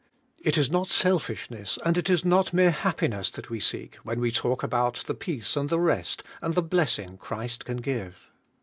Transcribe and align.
It 0.39 0.57
is 0.57 0.71
not 0.71 0.89
selfishness 0.89 1.77
and 1.85 1.95
it 1.95 2.09
is 2.09 2.25
not 2.25 2.53
mere 2.53 2.71
happiness 2.71 3.29
that 3.29 3.51
we 3.51 3.59
seek 3.59 3.97
when 3.97 4.19
we 4.19 4.31
talk 4.31 4.63
about 4.63 5.03
the 5.05 5.13
peace 5.13 5.55
and 5.55 5.69
the 5.69 5.79
rest 5.79 6.23
and 6.41 6.55
the 6.55 6.63
blessing 6.63 7.17
Christ 7.19 7.65
can 7.65 7.77
give. 7.77 8.31